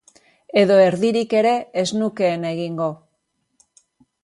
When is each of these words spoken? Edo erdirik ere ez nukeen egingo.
Edo 0.61 0.77
erdirik 0.85 1.35
ere 1.41 1.51
ez 1.83 1.85
nukeen 1.99 2.49
egingo. 2.55 2.91